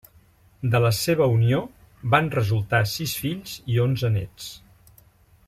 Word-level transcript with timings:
De 0.75 0.79
la 0.85 0.89
seva 0.99 1.27
unió 1.33 1.59
van 2.15 2.31
resultar 2.37 2.81
sis 2.95 3.15
fills 3.27 3.55
i 3.75 3.79
onze 3.85 4.13
néts. 4.17 4.51